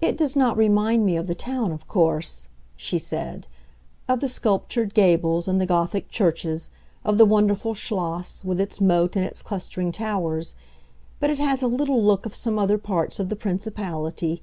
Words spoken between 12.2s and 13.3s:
of some other parts of